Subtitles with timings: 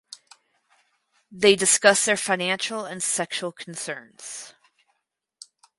[1.31, 4.55] They discuss their financial and sexual concerns.